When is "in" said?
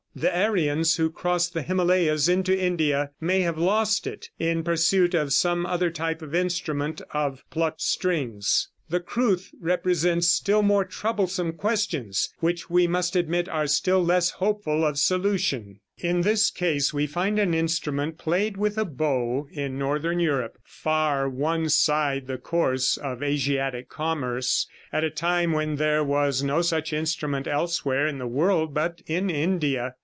4.37-4.61, 16.17-16.21, 19.49-19.79, 28.07-28.17, 29.07-29.29